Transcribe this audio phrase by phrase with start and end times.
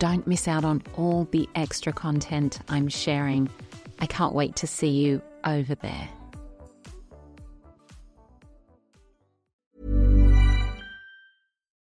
[0.00, 3.50] Don't miss out on all the extra content I'm sharing.
[3.98, 6.08] I can't wait to see you over there.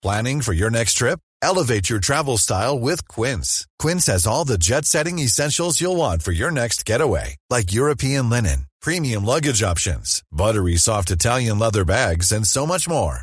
[0.00, 1.18] Planning for your next trip?
[1.42, 3.66] Elevate your travel style with Quince.
[3.80, 8.30] Quince has all the jet setting essentials you'll want for your next getaway, like European
[8.30, 13.22] linen, premium luggage options, buttery soft Italian leather bags, and so much more.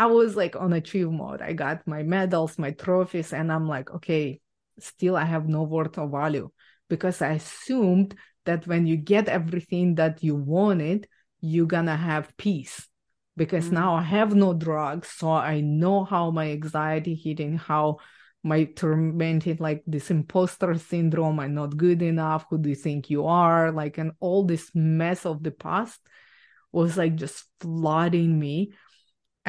[0.00, 1.42] I was like on achieve mode.
[1.42, 4.40] I got my medals, my trophies, and I'm like, okay,
[4.78, 6.48] still I have no worth of value
[6.88, 8.14] because I assumed
[8.46, 11.06] that when you get everything that you wanted,
[11.42, 12.88] you're gonna have peace.
[13.36, 13.72] Because Mm.
[13.72, 17.98] now I have no drugs, so I know how my anxiety hitting, how
[18.42, 23.26] my tormented like this imposter syndrome, I'm not good enough, who do you think you
[23.26, 23.70] are?
[23.70, 26.00] Like and all this mess of the past
[26.72, 28.72] was like just flooding me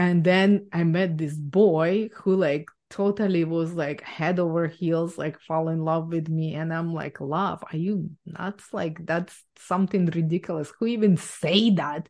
[0.01, 5.39] and then i met this boy who like totally was like head over heels like
[5.39, 10.07] fall in love with me and i'm like love are you nuts like that's something
[10.07, 12.09] ridiculous who even say that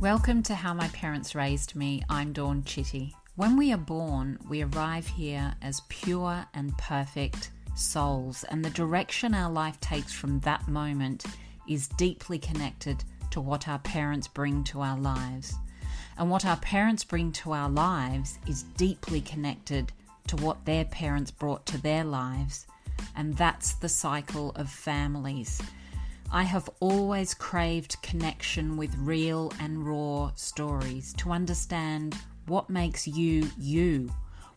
[0.00, 2.02] Welcome to How My Parents Raised Me.
[2.10, 3.14] I'm Dawn Chitty.
[3.36, 9.34] When we are born, we arrive here as pure and perfect souls, and the direction
[9.34, 11.24] our life takes from that moment
[11.68, 15.54] is deeply connected to what our parents bring to our lives.
[16.16, 19.92] And what our parents bring to our lives is deeply connected
[20.28, 22.66] to what their parents brought to their lives.
[23.16, 25.60] And that's the cycle of families.
[26.30, 33.50] I have always craved connection with real and raw stories to understand what makes you
[33.58, 34.12] you,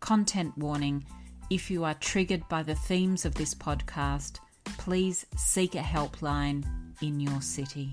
[0.00, 1.04] Content warning
[1.50, 4.38] if you are triggered by the themes of this podcast,
[4.78, 6.64] please seek a helpline
[7.02, 7.92] in your city.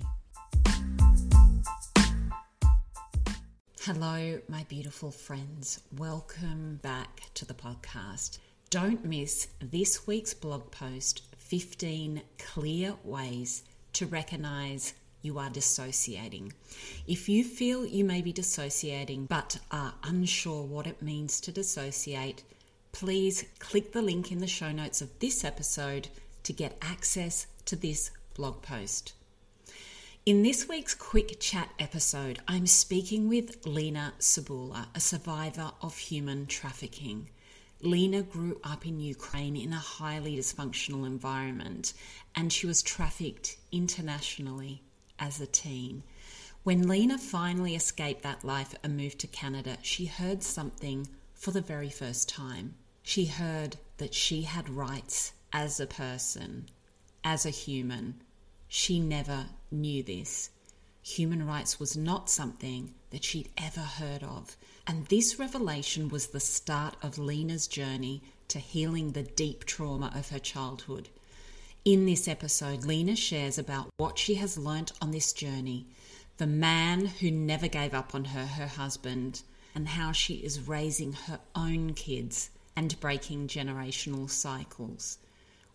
[3.80, 5.80] Hello, my beautiful friends.
[5.96, 8.38] Welcome back to the podcast.
[8.70, 13.62] Don't miss this week's blog post 15 clear ways
[13.94, 16.52] to recognize you are dissociating.
[17.06, 22.44] If you feel you may be dissociating but are unsure what it means to dissociate,
[22.92, 26.08] please click the link in the show notes of this episode
[26.42, 29.14] to get access to this blog post.
[30.26, 36.46] In this week's quick chat episode, I'm speaking with Lena Cebula, a survivor of human
[36.46, 37.30] trafficking.
[37.80, 41.92] Lena grew up in Ukraine in a highly dysfunctional environment
[42.34, 44.82] and she was trafficked internationally
[45.24, 46.02] as a teen.
[46.64, 51.62] When Lena finally escaped that life and moved to Canada, she heard something for the
[51.62, 52.74] very first time.
[53.02, 56.68] She heard that she had rights as a person,
[57.24, 58.20] as a human.
[58.68, 60.50] She never knew this.
[61.00, 64.58] Human rights was not something that she'd ever heard of.
[64.86, 70.28] And this revelation was the start of Lena's journey to healing the deep trauma of
[70.28, 71.08] her childhood.
[71.84, 75.86] In this episode, Lena shares about what she has learnt on this journey,
[76.38, 79.42] the man who never gave up on her, her husband,
[79.74, 85.18] and how she is raising her own kids and breaking generational cycles.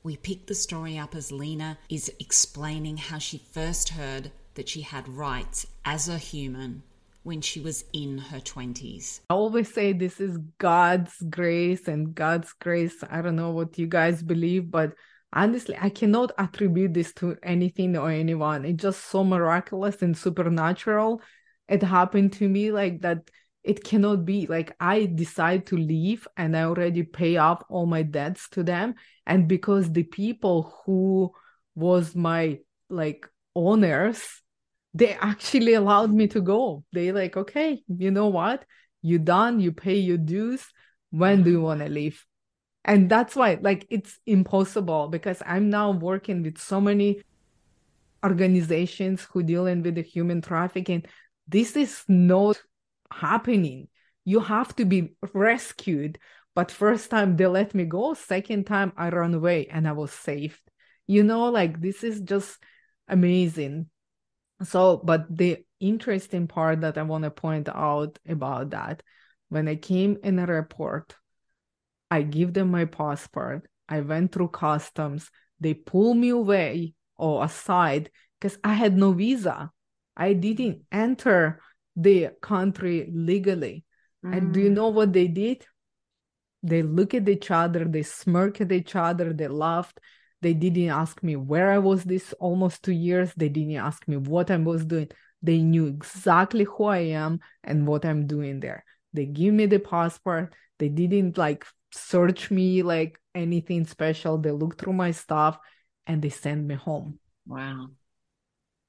[0.01, 4.81] We pick the story up as Lena is explaining how she first heard that she
[4.81, 6.81] had rights as a human
[7.21, 9.19] when she was in her 20s.
[9.29, 13.03] I always say this is God's grace and God's grace.
[13.07, 14.95] I don't know what you guys believe, but
[15.33, 18.65] honestly, I cannot attribute this to anything or anyone.
[18.65, 21.21] It's just so miraculous and supernatural.
[21.67, 23.29] It happened to me like that.
[23.63, 28.03] It cannot be like I decide to leave and I already pay off all my
[28.03, 28.95] debts to them.
[29.25, 31.31] And because the people who
[31.75, 32.59] was my
[32.89, 34.41] like owners
[34.93, 36.83] they actually allowed me to go.
[36.91, 38.65] They like, okay, you know what?
[39.01, 40.65] You done, you pay your dues.
[41.11, 42.25] When do you want to leave?
[42.85, 47.21] And that's why, like, it's impossible because I'm now working with so many
[48.23, 51.03] organizations who dealing with the human trafficking.
[51.47, 52.61] This is not
[53.11, 53.87] happening.
[54.25, 56.19] You have to be rescued.
[56.55, 60.11] But first time they let me go, second time I run away and I was
[60.11, 60.61] saved.
[61.07, 62.57] You know, like this is just
[63.07, 63.89] amazing
[64.63, 69.01] so but the interesting part that i want to point out about that
[69.49, 71.15] when i came in a airport
[72.11, 75.29] i give them my passport i went through customs
[75.59, 78.09] they pull me away or aside
[78.39, 79.71] because i had no visa
[80.15, 81.61] i didn't enter
[81.95, 83.83] the country legally
[84.25, 84.35] mm.
[84.35, 84.75] and do you mm.
[84.75, 85.65] know what they did
[86.61, 89.99] they look at each other they smirk at each other they laughed
[90.41, 93.33] they didn't ask me where I was this almost two years.
[93.35, 95.09] They didn't ask me what I was doing.
[95.41, 98.85] They knew exactly who I am and what I'm doing there.
[99.13, 100.53] They give me the passport.
[100.77, 104.37] They didn't like search me like anything special.
[104.37, 105.57] They look through my stuff
[106.07, 107.19] and they send me home.
[107.47, 107.89] Wow.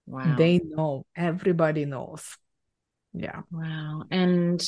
[0.06, 0.37] Wow.
[0.37, 1.06] They know.
[1.17, 2.37] Everybody knows.
[3.12, 3.43] Yeah.
[3.50, 4.05] Wow.
[4.11, 4.62] And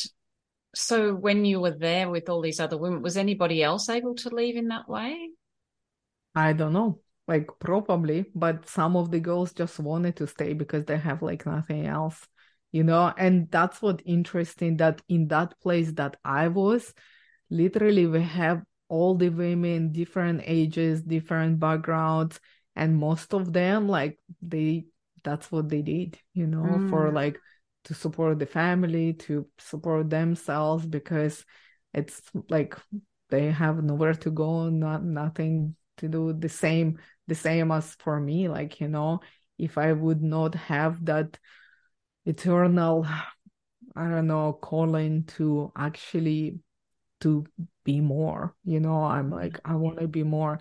[0.75, 4.34] so when you were there with all these other women, was anybody else able to
[4.34, 5.31] leave in that way?
[6.34, 10.87] I don't know, like probably, but some of the girls just wanted to stay because
[10.87, 12.26] they have like nothing else,
[12.73, 13.12] you know.
[13.19, 16.94] And that's what interesting that in that place that I was,
[17.53, 22.41] literally we have all the women, different ages, different backgrounds,
[22.75, 24.87] and most of them like they
[25.23, 26.91] that's what they did, you know, mm.
[26.91, 27.39] for like
[27.85, 31.45] to support the family, to support themselves because
[31.95, 32.77] it's like
[33.29, 38.19] they have nowhere to go, not nothing to do the same the same as for
[38.21, 39.21] me like you know
[39.59, 41.39] if i would not have that
[42.27, 43.07] eternal
[43.97, 46.59] i don't know calling to actually
[47.23, 47.45] to
[47.85, 49.03] be more you know?
[49.05, 49.35] I'm mm-hmm.
[49.35, 50.61] like i want to be more.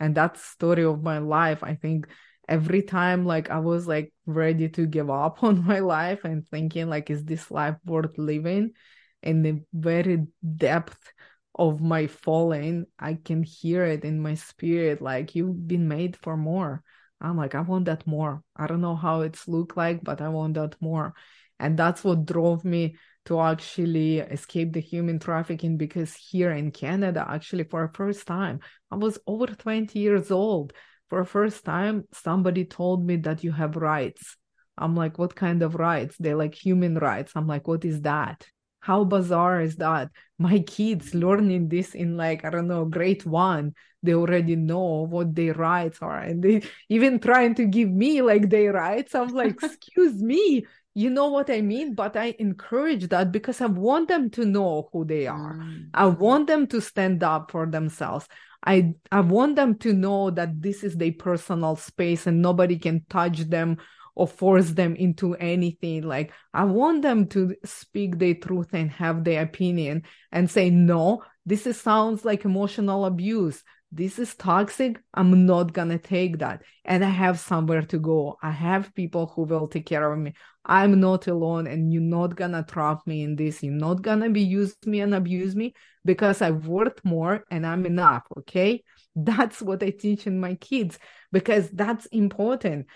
[0.00, 1.62] And that's story of my life.
[1.62, 2.08] I think
[2.48, 6.88] every time like i was like ready to give up on my life and thinking
[6.88, 8.72] like is this life worth living?
[9.22, 11.12] In the very depth
[11.54, 16.36] of my falling i can hear it in my spirit like you've been made for
[16.36, 16.82] more.
[17.20, 18.42] I'm like i want that more.
[18.56, 21.14] I don't know how it's look like but i want that more.
[21.60, 27.24] And that's what drove me to actually escape the human trafficking because here in canada
[27.28, 28.58] actually for a first time
[28.90, 30.72] i was over 20 years old.
[31.12, 34.38] For a first time somebody told me that you have rights.
[34.78, 36.16] I'm like what kind of rights?
[36.18, 37.32] They're like human rights.
[37.36, 38.46] I'm like what is that?
[38.80, 40.08] How bizarre is that?
[40.38, 43.74] My kids learning this in like i don't know grade one.
[44.02, 46.18] They already know what their rights are.
[46.18, 49.14] And they even trying to give me like their rights.
[49.14, 50.64] I'm like excuse me
[50.94, 54.88] you know what i mean but i encourage that because i want them to know
[54.92, 55.86] who they are mm.
[55.94, 58.28] i want them to stand up for themselves
[58.66, 63.04] i i want them to know that this is their personal space and nobody can
[63.08, 63.78] touch them
[64.14, 66.02] or force them into anything.
[66.02, 71.24] Like I want them to speak their truth and have their opinion and say, no,
[71.46, 73.62] this is, sounds like emotional abuse.
[73.94, 74.98] This is toxic.
[75.12, 76.62] I'm not gonna take that.
[76.84, 78.38] And I have somewhere to go.
[78.42, 80.32] I have people who will take care of me.
[80.64, 83.62] I'm not alone and you're not gonna trap me in this.
[83.62, 85.74] You're not gonna be use me and abuse me
[86.06, 88.22] because I'm worth more and I'm enough.
[88.38, 88.82] Okay.
[89.14, 90.98] That's what I teach in my kids
[91.30, 92.86] because that's important.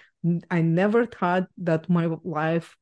[0.50, 2.74] I never thought that my life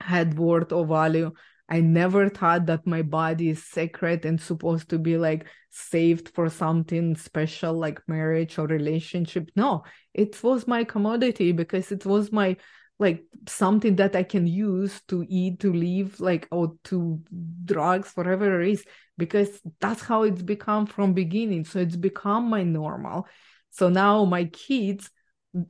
[0.00, 1.32] had worth or value.
[1.70, 6.50] I never thought that my body is sacred and supposed to be like saved for
[6.50, 9.50] something special like marriage or relationship.
[9.54, 12.56] No, it was my commodity because it was my
[12.98, 17.20] like something that I can use to eat, to live, like or to
[17.64, 18.84] drugs, whatever it is,
[19.16, 21.64] because that's how it's become from beginning.
[21.64, 23.26] So it's become my normal.
[23.70, 25.08] So now my kids,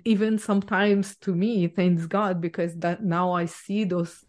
[0.04, 4.24] even sometimes to me, thanks God, because that now I see those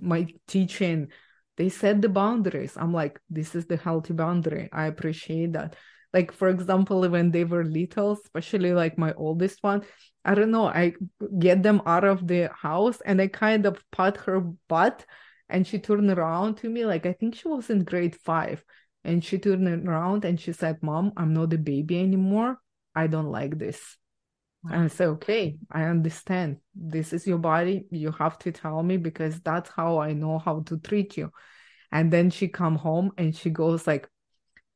[0.00, 1.08] my teaching,
[1.56, 2.76] they set the boundaries.
[2.76, 4.68] I'm like, this is the healthy boundary.
[4.72, 5.76] I appreciate that.
[6.12, 9.82] Like, for example, when they were little, especially like my oldest one,
[10.24, 10.94] I don't know, I
[11.38, 15.04] get them out of the house and I kind of pat her butt
[15.48, 18.64] and she turned around to me, like I think she was in grade five.
[19.04, 22.58] And she turned around and she said, Mom, I'm not a baby anymore.
[22.94, 23.96] I don't like this.
[24.70, 26.58] And I said, okay, I understand.
[26.74, 27.86] This is your body.
[27.90, 31.30] You have to tell me because that's how I know how to treat you.
[31.92, 34.08] And then she come home and she goes like,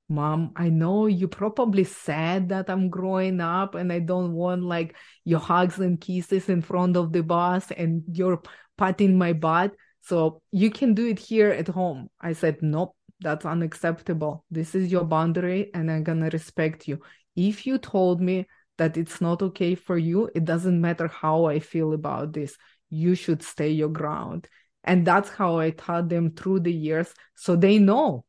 [0.09, 4.97] Mom, I know you probably sad that I'm growing up and I don't want like
[5.25, 8.43] your hugs and kisses in front of the boss and you're
[8.77, 9.73] patting my butt.
[10.03, 12.11] So you can do it here at home.
[12.21, 14.45] I said, Nope, that's unacceptable.
[14.51, 17.01] This is your boundary and I'm gonna respect you.
[17.37, 18.47] If you told me
[18.81, 22.57] that it's not okay for you, it doesn't matter how I feel about this.
[22.89, 24.49] You should stay your ground.
[24.85, 27.13] And that's how I taught them through the years.
[27.35, 28.25] So they know,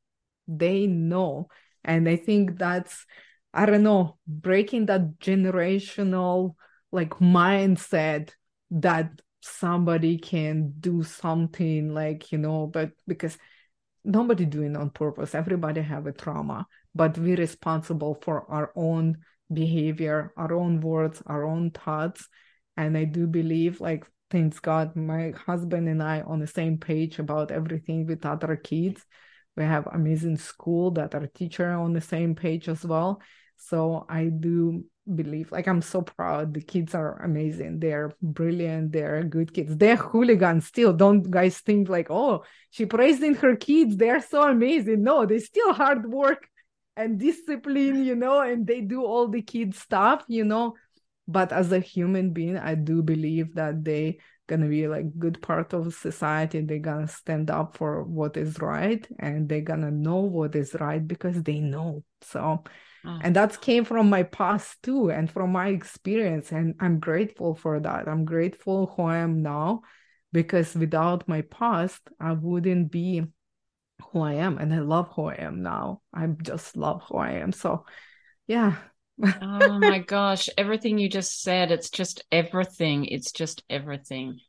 [0.50, 1.48] they know.
[1.86, 3.05] And I think that's,
[3.53, 6.55] I don't know, breaking that generational
[6.91, 8.31] like mindset
[8.72, 13.38] that somebody can do something like, you know, but because
[14.03, 19.20] nobody doing on purpose, everybody have a trauma, but we're responsible for our own
[19.53, 22.27] behavior, our own words, our own thoughts.
[22.77, 27.20] And I do believe, like, thanks God, my husband and I on the same page
[27.20, 29.05] about everything with other kids.
[29.58, 33.22] We have amazing school that our teacher on the same page as well.
[33.58, 36.53] So I do believe, like, I'm so proud.
[36.53, 37.79] The kids are amazing.
[37.79, 38.93] They're brilliant.
[38.93, 39.75] They're good kids.
[39.75, 40.93] They're hooligans still.
[40.93, 43.98] Don't guys think like, oh, she praised in her kids.
[43.98, 45.03] They're so amazing.
[45.03, 46.48] No, they still hard work
[47.01, 50.75] and discipline, you know, and they do all the kid stuff, you know.
[51.27, 55.74] But as a human being, I do believe that they gonna be like good part
[55.74, 56.62] of society.
[56.62, 61.05] They're gonna stand up for what is right and they're gonna know what is right
[61.05, 62.03] because they know.
[62.22, 62.63] So
[63.05, 63.20] oh.
[63.22, 66.51] and that came from my past too and from my experience.
[66.51, 68.10] And I'm grateful for that.
[68.10, 69.84] I'm grateful who I am now
[70.34, 73.24] because without my past, I wouldn't be
[74.12, 76.01] who I am and I love who I am now.
[76.13, 77.51] I just love who I am.
[77.51, 77.86] So,
[78.48, 78.77] yeah.
[79.24, 83.05] oh my gosh, everything you just said, it's just everything.
[83.05, 84.39] It's just everything.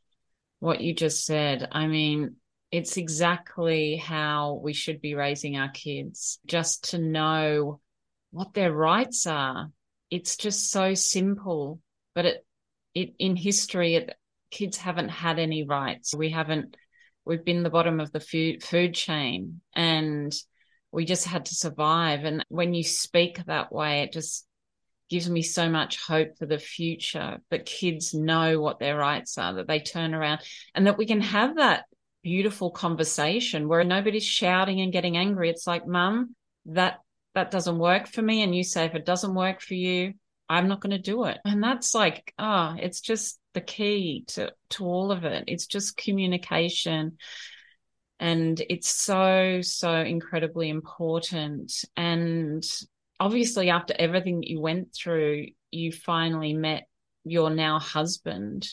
[0.59, 1.67] What you just said.
[1.71, 2.35] I mean,
[2.71, 7.79] it's exactly how we should be raising our kids just to know
[8.31, 9.71] what their rights are.
[10.09, 11.79] It's just so simple,
[12.15, 12.45] but it,
[12.95, 14.15] it in history, it,
[14.49, 16.15] kids haven't had any rights.
[16.15, 16.75] We haven't
[17.25, 20.33] we've been the bottom of the food, food chain and
[20.91, 22.23] we just had to survive.
[22.23, 24.45] And when you speak that way, it just
[25.09, 29.53] gives me so much hope for the future that kids know what their rights are,
[29.55, 30.41] that they turn around
[30.75, 31.85] and that we can have that
[32.23, 35.49] beautiful conversation where nobody's shouting and getting angry.
[35.49, 36.35] It's like, mum,
[36.67, 36.99] that,
[37.35, 38.43] that doesn't work for me.
[38.43, 40.13] And you say, if it doesn't work for you,
[40.49, 41.39] I'm not going to do it.
[41.45, 45.45] And that's like, ah, oh, it's just the key to, to all of it.
[45.47, 47.17] It's just communication.
[48.19, 51.73] And it's so, so incredibly important.
[51.97, 52.63] And
[53.19, 56.87] obviously, after everything that you went through, you finally met
[57.25, 58.67] your now husband.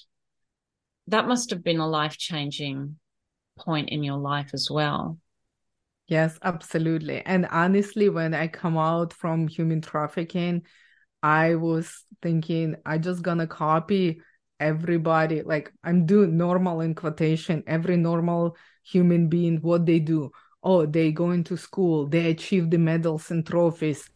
[1.09, 2.97] That must have been a life changing
[3.59, 5.19] point in your life as well.
[6.07, 7.23] Yes, absolutely.
[7.25, 10.63] And honestly, when I come out from human trafficking,
[11.23, 14.23] I was thinking I just gonna copy
[14.61, 20.31] everybody like i'm doing normal in quotation every normal human being what they do.
[20.63, 24.09] Oh they go into school they achieve the medals and trophies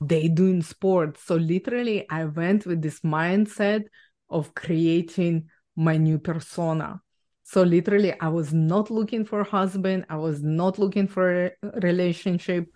[0.00, 1.22] they do in sports.
[1.24, 3.84] So literally i went with this mindset
[4.30, 7.00] of creating my new persona.
[7.42, 12.66] So literally i was not looking for husband i was not looking for a relationship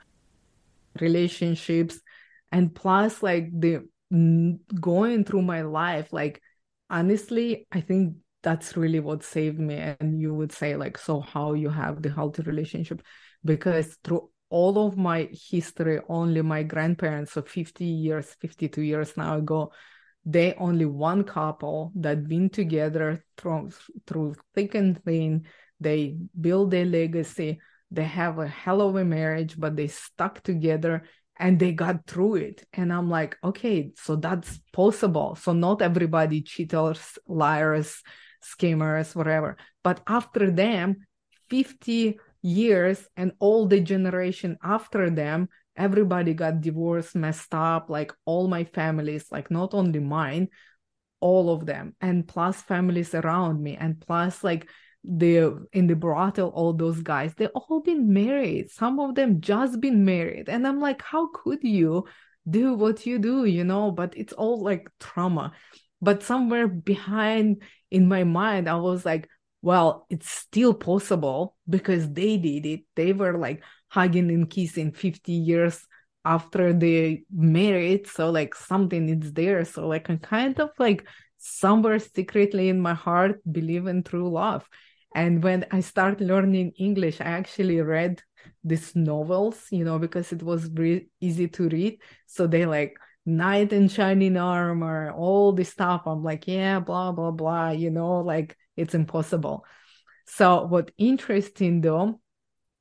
[1.01, 2.01] relationships.
[2.53, 3.87] And plus like the
[4.81, 6.41] going through my life like
[6.91, 9.75] honestly, I think that's really what saved me.
[9.77, 13.03] And you would say, like, so how you have the healthy relationship?
[13.45, 19.39] Because through all of my history, only my grandparents, so 50 years, 52 years now
[19.39, 19.73] ago,
[20.27, 23.71] they only one couple that been together through
[24.07, 25.47] through thick and thin
[25.79, 27.61] they build their legacy
[27.93, 31.05] they have a hell of a marriage but they stuck together
[31.39, 32.67] and they got through it.
[32.73, 35.37] And i'm like okay so that's possible.
[35.37, 38.03] So not everybody cheaters liars
[38.41, 39.57] schemers whatever.
[39.83, 41.07] But after them
[41.51, 48.49] 50 years and all the generation after them everybody got divorced messed up like all
[48.49, 50.49] my families like not only mine
[51.21, 51.95] all of them.
[52.01, 53.77] And plus families around me.
[53.77, 54.69] And plus like
[55.05, 58.71] the in the brothel all those guys they all been married.
[58.71, 60.49] Some of them just been married.
[60.49, 62.07] And i'm like how could you
[62.49, 63.91] do what you do you know?
[63.91, 65.53] But it's all like trauma.
[66.03, 69.29] But somewhere behind in my mind i was like
[69.63, 72.81] well it's still possible because they did it.
[72.95, 75.87] They were like hugging and kissing 50 years
[76.25, 78.09] after they married.
[78.09, 79.65] So like something is there.
[79.65, 81.07] So like i kind of like
[81.39, 84.69] somewhere secretly in my heart believe in true love.
[85.15, 88.23] And when i started learning english i actually read
[88.63, 92.01] these novels you know because it was very easy to read.
[92.27, 96.03] So they like knight in shining armor all this stuff.
[96.07, 99.65] I'm like yeah blah blah blah you know like it's impossible.
[100.27, 102.21] So what interesting though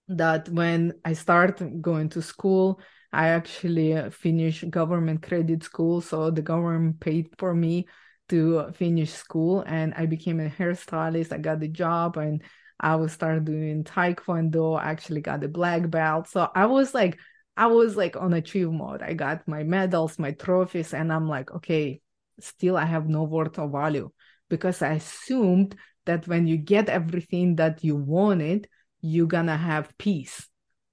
[0.07, 2.79] that when I started going to school,
[3.11, 6.01] I actually finished government credit school.
[6.01, 7.87] So the government paid for me
[8.29, 11.31] to finish school and I became a hairstylist.
[11.31, 12.41] I got the job and
[12.79, 14.79] I was start doing taekwondo.
[14.79, 16.27] I actually got the black belt.
[16.27, 17.17] So I was like,
[17.57, 19.01] I was like on achieve mode.
[19.01, 22.01] I got my medals, my trophies, and I'm like, okay,
[22.39, 24.11] still I have no worth of value
[24.49, 28.67] because I assumed that when you get everything that you wanted,
[29.01, 30.47] you're gonna have peace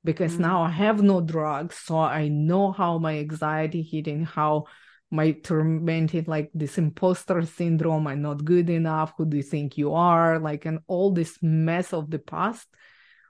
[0.05, 0.43] because mm-hmm.
[0.43, 4.67] now I have no drugs, so I know how my anxiety hitting, how
[5.13, 9.93] my tormented like this imposter syndrome, I'm not good enough, who do you think you
[9.93, 10.39] are?
[10.39, 12.67] Like and all this mess of the past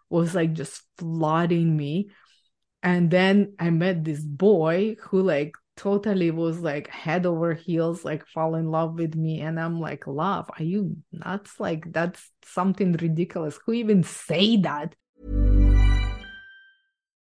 [0.08, 2.10] was like just flooding me.
[2.84, 8.26] And then I met this boy who like totally was like head over heels, like
[8.28, 9.40] fall in love with me.
[9.40, 11.58] And I'm like, love, are you nuts?
[11.58, 13.58] Like that's something ridiculous.
[13.66, 14.94] Who even say that?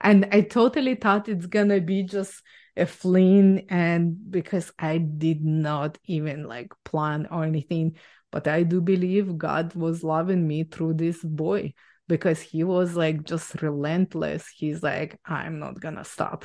[0.00, 2.42] And I totally thought it's gonna be just
[2.76, 7.96] a fling and because I did not even like plan or anything.
[8.30, 11.74] But I do believe God was loving me through this boy
[12.08, 14.48] because he was like just relentless.
[14.54, 16.44] He's like, I'm not gonna stop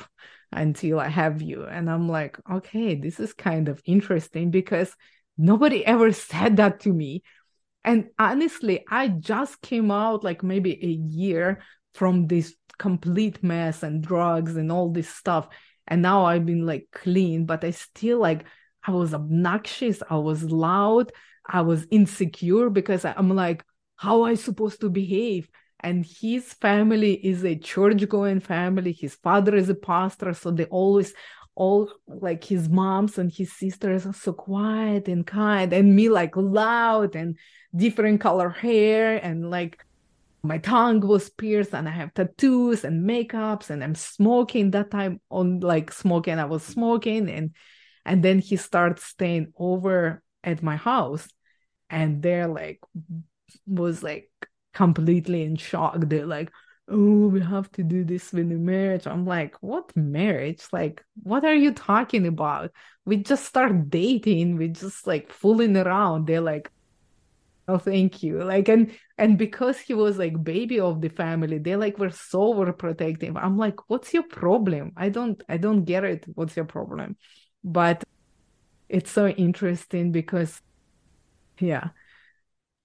[0.52, 1.64] until I have you.
[1.64, 4.94] And I'm like, okay, this is kind of interesting because
[5.36, 7.22] nobody ever said that to me.
[7.84, 11.62] And honestly, I just came out like maybe a year
[11.94, 15.48] from this complete mess and drugs and all this stuff.
[15.86, 18.46] And now i've been like clean but i still like
[18.86, 21.12] i was obnoxious i was loud
[21.46, 23.62] i was insecure because i'm like
[23.96, 25.48] how i supposed to behave?
[25.80, 28.92] And his family is a church going family.
[28.92, 31.12] His father is a pastor so they always
[31.54, 36.36] all like his moms and his sisters are so quiet and kind and me like
[36.36, 37.38] loud and
[37.76, 39.84] different color hair and like
[40.44, 45.20] my tongue was pierced and I have tattoos and makeups and I'm smoking that time
[45.30, 47.54] on like smoking I was smoking and
[48.04, 51.26] and then he starts staying over at my house
[51.88, 52.80] and they're like
[53.66, 54.30] was like
[54.74, 55.96] completely in shock.
[55.98, 56.50] They're like
[56.88, 59.06] oh we have to do this with the marriage.
[59.06, 60.62] I'm like what marriage?
[60.72, 62.70] Like what are you talking about?
[63.06, 64.56] We just start dating.
[64.56, 66.26] We just like fooling around.
[66.26, 66.70] They're like
[67.68, 68.42] oh thank you.
[68.42, 72.54] Like and and because he was like baby of the family they like were so
[72.54, 73.36] overprotective.
[73.42, 74.92] I'm like what's your problem?
[74.96, 76.24] I don't i don't get it.
[76.34, 77.16] What's your problem?
[77.62, 78.04] But
[78.88, 80.60] it's so interesting because
[81.60, 81.90] yeah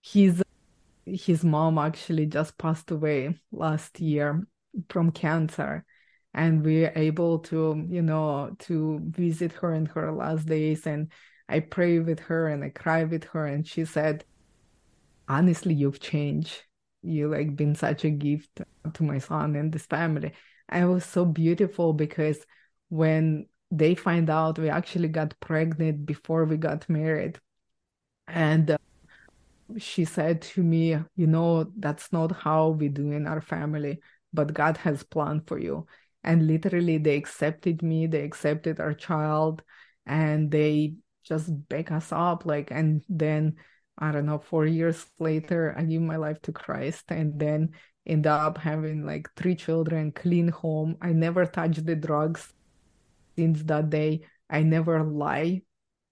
[0.01, 0.41] his
[1.05, 4.47] his mom actually just passed away last year
[4.89, 5.85] from cancer.
[6.33, 10.85] And we are able to you know to visit her in her last days.
[10.87, 11.11] And
[11.49, 13.45] i pray with her and i cry with her.
[13.45, 14.23] And she said
[15.29, 16.63] honestly you've changed.
[17.01, 18.61] You like been such a gift
[18.93, 20.33] to my son and this family.
[20.71, 22.45] It was so beautiful because
[22.89, 27.39] when they find out we actually got pregnant before we got married
[28.27, 28.77] and uh,
[29.77, 33.99] she said to me you know that's not how we do in our family
[34.33, 35.85] but god has planned for you.
[36.23, 39.63] And literally they accepted me they accepted our child
[40.05, 43.55] and they just back us up like and then
[43.99, 47.69] i don't know four years later i give my life to christ and then
[48.05, 52.53] end up having like three children clean home i never touched the drugs
[53.37, 55.61] since that day i never lie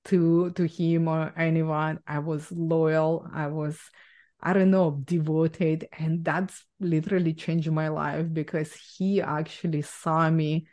[0.06, 3.80] to to him or anyone i was loyal i was
[4.40, 5.88] I don't know, devoted.
[5.98, 10.68] And that's literally changed my life because he actually saw me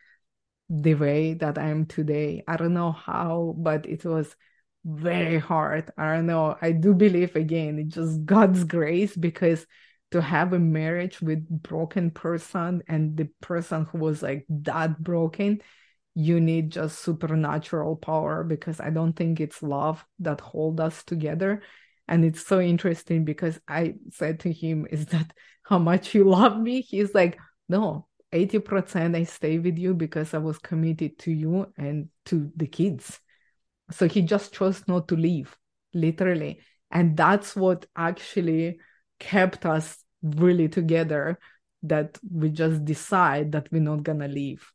[0.68, 2.42] the way that I am today.
[2.46, 4.34] I don't know how, but it was
[4.84, 5.90] very hard.
[5.96, 6.56] I don't know.
[6.60, 9.66] I do believe again, it's just God's grace because
[10.10, 15.60] to have a marriage with broken person and the person who was like that broken,
[16.14, 21.62] you need just supernatural power because I don't think it's love that hold us together
[22.08, 26.58] and it's so interesting because i said to him is that how much you love
[26.58, 31.72] me he's like no 80% i stay with you because i was committed to you
[31.76, 33.20] and to the kids
[33.90, 35.56] so he just chose not to leave
[35.92, 36.60] literally.
[36.90, 38.78] And that's what actually
[39.18, 41.38] kept us really together
[41.82, 44.70] that we just decide that we're not gonna leave.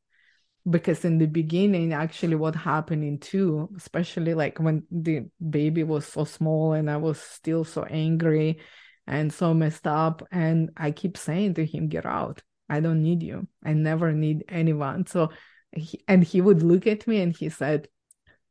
[0.70, 6.06] Because in the beginning actually what happened in two especially like when the baby was
[6.06, 8.60] so small and i was still so angry
[9.08, 12.44] and so messed up and i keep saying to him get out.
[12.70, 13.48] I don't need you.
[13.64, 15.08] I never need anyone.
[15.08, 15.32] So
[15.72, 17.88] he, and he would look at me and he said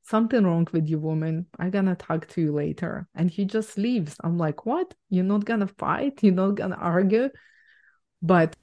[0.08, 1.46] something wrong with you woman.
[1.58, 3.06] I'm gonna talk to you later.
[3.14, 4.16] And he just leaves.
[4.24, 4.94] I'm like what?
[5.10, 6.22] You're not gonna fight?
[6.22, 7.30] You're not gonna argue?
[8.22, 8.56] But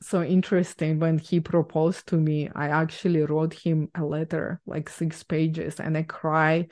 [0.00, 5.22] so interesting when he proposed to me i actually wrote him a letter like six
[5.22, 6.66] pages and i cry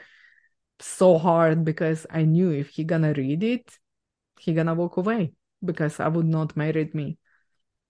[0.78, 3.78] so hard because i knew if he gonna read it
[4.38, 5.32] he gonna walk away
[5.64, 7.16] because i would not marry me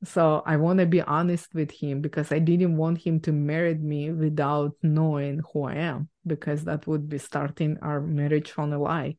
[0.02, 3.74] so i want to be honest with him because i didn't want him to marry
[3.74, 8.78] me without knowing who i am because that would be starting our marriage on a
[8.78, 9.14] lie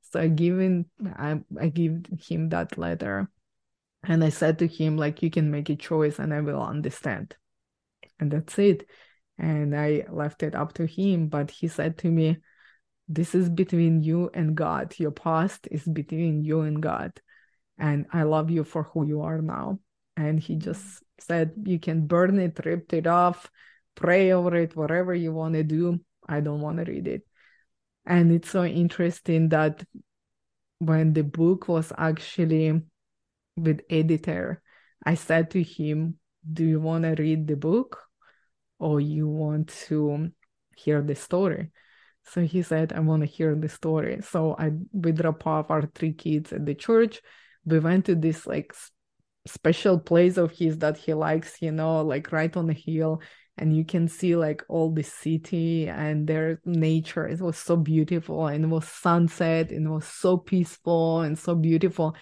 [0.00, 0.84] so i given
[1.16, 3.30] i, I give him that letter
[4.08, 7.34] and I said to him, like, you can make a choice and I will understand.
[8.20, 8.88] And that's it.
[9.38, 11.28] And I left it up to him.
[11.28, 12.38] But he said to me,
[13.08, 14.94] this is between you and God.
[14.98, 17.20] Your past is between you and God.
[17.78, 19.80] And I love you for who you are now.
[20.16, 23.50] And he just said, you can burn it, rip it off,
[23.94, 26.00] pray over it, whatever you want to do.
[26.28, 27.22] I don't want to read it.
[28.06, 29.84] And it's so interesting that
[30.78, 32.82] when the book was actually
[33.56, 34.62] with editor,
[35.04, 36.18] I said to him,
[36.50, 37.98] "Do you want to read the book,
[38.78, 40.32] or you want to
[40.76, 41.70] hear the story?"
[42.24, 45.86] So he said, "I want to hear the story." So I we drop off our
[45.94, 47.22] three kids at the church.
[47.64, 48.72] We went to this like
[49.46, 53.20] special place of his that he likes, you know, like right on the hill
[53.58, 57.26] and you can see like all the city and their nature.
[57.26, 61.54] It was so beautiful and it was sunset and it was so peaceful and so
[61.54, 62.14] beautiful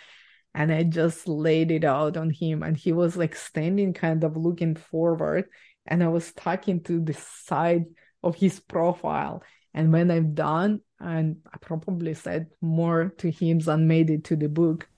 [0.55, 4.37] and I just laid it out on him and he was like standing kind of
[4.37, 5.47] looking forward
[5.87, 7.87] and I was talking to the side
[8.23, 9.43] of his profile
[9.75, 14.37] and when I'm done and I probably said more to him than made it to
[14.37, 14.89] the book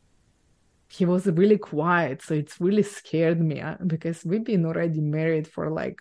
[0.89, 5.49] he was really quiet so it's really scared me uh, because we've been already married
[5.49, 6.01] for like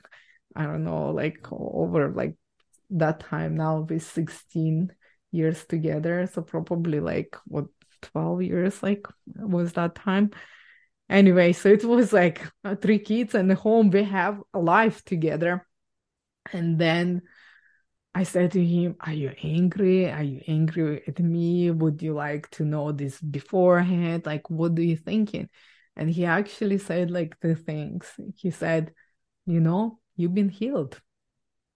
[0.55, 2.35] I don't know like over like
[2.91, 4.91] that time now we 16
[5.31, 7.65] years together so probably like what
[8.01, 10.31] 12 years like was that time.
[11.09, 12.41] Anyway so it was like
[12.81, 13.89] three kids and the home.
[13.89, 15.65] We have a life together.
[16.53, 17.23] And then
[18.15, 20.09] i said to him are you angry?
[20.09, 21.69] Are you angry at me?
[21.69, 24.25] Would you like to know this beforehand?
[24.25, 25.49] Like what do you thinking?
[25.95, 28.11] And he actually said like the things.
[28.35, 28.93] He said
[29.45, 30.99] you know you've been healed.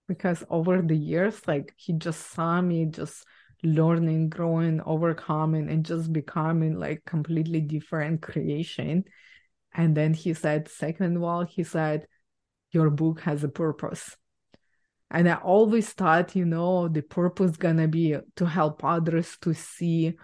[0.08, 3.26] Because over the years like he just saw me just
[3.64, 9.04] learning, growing, overcoming, and just becoming like completely different creation.
[9.74, 12.08] And then he said, second of all, he said,
[12.72, 14.16] your book has a purpose.
[15.12, 20.16] And I always thought, you know, the purpose gonna be to help others to see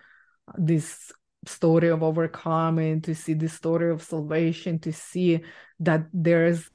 [0.58, 1.12] this
[1.48, 5.42] story of overcoming, to see the story of salvation, to see
[5.80, 6.70] that there's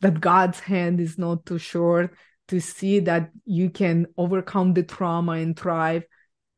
[0.00, 2.14] that God's hand is not too short,
[2.48, 6.04] to see that you can overcome the trauma and thrive.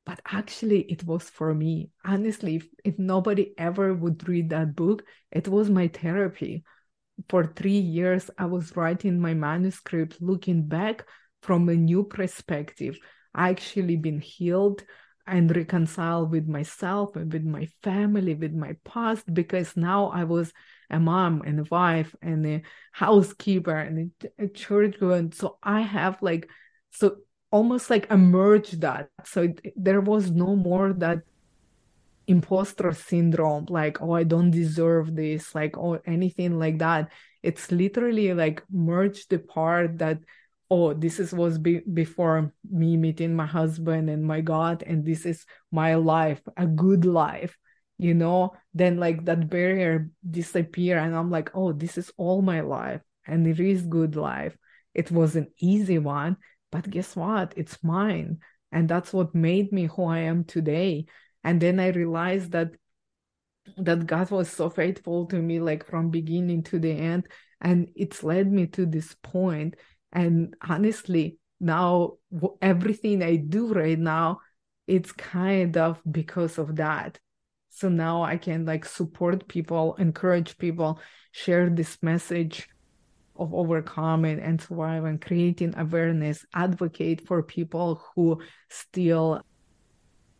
[0.04, 1.90] But actually, it was for me.
[2.04, 6.64] Honestly, if, if nobody ever would read that book, it was my therapy.
[7.28, 11.04] For three years, I was writing my manuscript, looking back
[11.42, 12.98] from a new perspective.
[13.34, 14.84] I actually been healed
[15.26, 20.52] and reconciled with myself and with my family, with my past, because now I was
[20.90, 25.32] a mom and a wife and a housekeeper and a, a church going.
[25.32, 26.48] So I have like,
[26.92, 27.16] so
[27.50, 29.10] almost like emerged that.
[29.24, 31.18] So there was no more that
[32.28, 37.10] imposter syndrome, like, oh, I don't deserve this, like, or oh, anything like that.
[37.42, 40.18] It's literally like merge the part that
[40.70, 45.24] oh this is was be- before me meeting my husband and my god and this
[45.24, 47.56] is my life a good life
[48.00, 48.54] you know?
[48.74, 53.46] Then like that barrier disappear and i'm like oh this is all my life and
[53.46, 54.56] it is good life.
[54.94, 56.36] It was an easy one
[56.70, 57.54] but guess what?
[57.56, 58.38] It's mine
[58.72, 61.06] and that's what made me who i am today
[61.48, 62.72] and then i realized that
[63.78, 67.26] that god was so faithful to me like from beginning to the end.
[67.60, 69.76] And it's led me to this point.
[70.12, 72.18] And honestly now
[72.62, 74.38] everything i do right now
[74.86, 77.18] it's kind of because of that.
[77.70, 81.00] So now i can like support people encourage people
[81.32, 82.68] share this message
[83.36, 89.40] of overcoming and survive and creating awareness advocate for people who still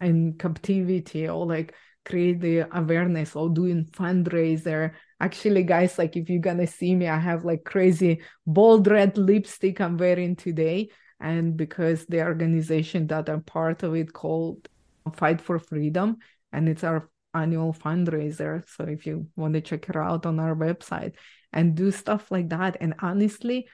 [0.00, 4.92] in captivity or like create the awareness or doing fundraiser.
[5.20, 9.80] Actually guys like if you're gonna see me i have like crazy bold red lipstick
[9.80, 10.88] i'm wearing today
[11.20, 14.68] and because the organization that i'm part of it called
[15.14, 16.18] fight for freedom
[16.52, 18.66] and it's our annual fundraiser.
[18.68, 21.14] So if you want to check it out on our website
[21.52, 22.76] and do stuff like that.
[22.80, 23.68] And honestly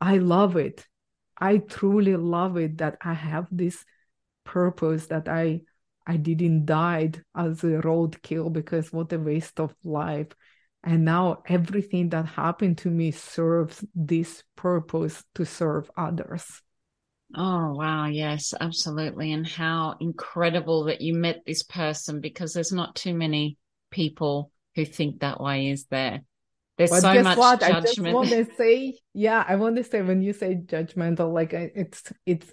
[0.00, 0.86] i love it.
[1.38, 3.84] I truly love it that i have this
[4.44, 5.60] purpose that i
[6.06, 10.28] i didn't died as a roadkill because what a waste of life.
[10.84, 16.60] And now everything that happened to me serves this purpose to serve others.
[17.36, 18.06] Oh wow.
[18.06, 19.32] Yes absolutely.
[19.32, 23.56] And how incredible that you met this person because there's not too many
[23.90, 26.22] people who think that way is there?
[26.78, 27.60] There's but so much what?
[27.60, 27.86] judgment.
[27.86, 31.52] I just want to say, yeah, I want to say when you say judgmental, like
[31.52, 32.52] it's it's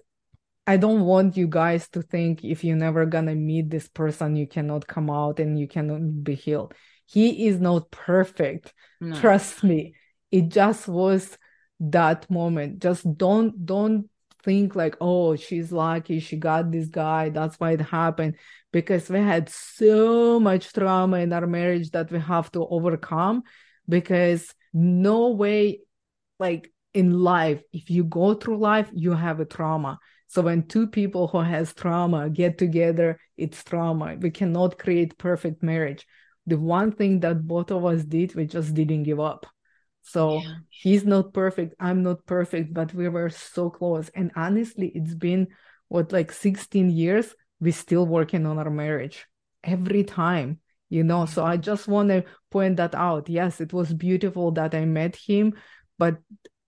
[0.70, 4.46] I don't want you guys to think if you're never gonna meet this person, you
[4.46, 6.76] cannot come out and you cannot be healed.
[7.08, 8.72] He is not perfect.
[9.02, 9.20] No.
[9.20, 9.96] Trust me.
[10.30, 11.40] It just was
[11.80, 12.84] that moment.
[12.84, 14.12] Just don't don't
[14.44, 18.36] think like, oh, she's lucky, she got this guy, that's why it happened.
[18.72, 23.42] Because we had so much trauma in our marriage that we have to overcome.
[23.88, 25.80] Because no way,
[26.38, 29.98] like in life, if you go through life, you have a trauma.
[30.30, 34.16] So when two people who has trauma get together, it's trauma.
[34.16, 36.06] We cannot create perfect marriage
[36.50, 39.46] the one thing that both of us did, we just didn't give up.
[40.02, 40.56] So yeah.
[40.70, 44.10] he's not perfect, I'm not perfect, but we were so close.
[44.16, 45.48] And honestly, it's been
[45.88, 49.28] what like 16 years, we're still working on our marriage
[49.64, 51.26] every time, you know.
[51.26, 53.30] So I just want to point that out.
[53.30, 55.54] Yes, it was beautiful that I met him,
[56.00, 56.18] but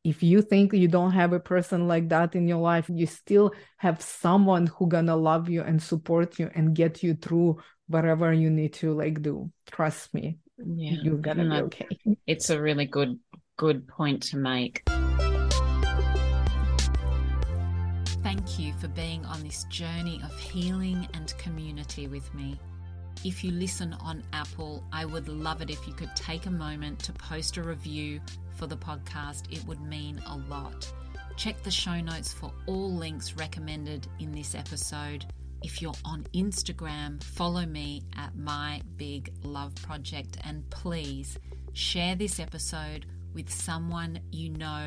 [0.03, 3.51] if you think you don't have a person like that in your life you still
[3.77, 8.49] have someone who gonna love you and support you and get you through whatever you
[8.49, 9.51] need to like do.
[9.71, 11.87] Trust me yeah you're gonna be okay.
[12.27, 13.19] it's a really good
[13.57, 14.83] good point to make.
[18.23, 22.59] Thank you for being on this journey of healing and community with me
[23.23, 26.99] if you listen on Apple, I would love it if you could take a moment
[26.99, 28.19] to post a review
[28.55, 29.51] for the podcast.
[29.51, 30.91] It would mean a lot.
[31.37, 35.25] Check the show notes for all links recommended in this episode.
[35.63, 41.37] If you're on Instagram, follow me at My Big Love Project and please
[41.73, 44.85] share this episode with someone you know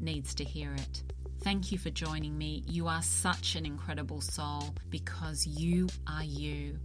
[0.00, 1.02] needs to hear it.
[1.42, 2.62] Thank you for joining me.
[2.66, 6.78] You are such an incredible soul because you are you.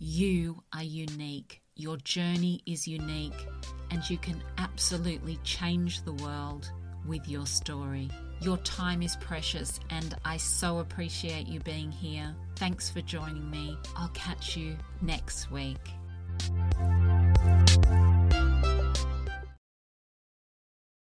[0.00, 1.60] You are unique.
[1.74, 3.46] Your journey is unique,
[3.90, 6.70] and you can absolutely change the world
[7.04, 8.08] with your story.
[8.40, 12.32] Your time is precious, and I so appreciate you being here.
[12.54, 13.76] Thanks for joining me.
[13.96, 15.80] I'll catch you next week.